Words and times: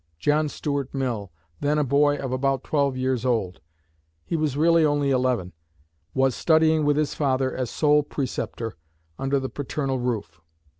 "John 0.17 0.49
Stuart 0.49 0.95
Mill, 0.95 1.31
then 1.59 1.77
a 1.77 1.83
boy 1.83 2.15
of 2.15 2.31
about 2.31 2.63
twelve 2.63 2.97
years 2.97 3.23
old," 3.23 3.61
he 4.25 4.35
was 4.35 4.57
really 4.57 4.83
only 4.83 5.11
eleven, 5.11 5.53
"was 6.15 6.33
studying, 6.33 6.85
with 6.85 6.97
his 6.97 7.13
father 7.13 7.55
as 7.55 7.69
sole 7.69 8.01
preceptor, 8.01 8.73
under 9.19 9.39
the 9.39 9.47
paternal 9.47 9.99
roof. 9.99 10.41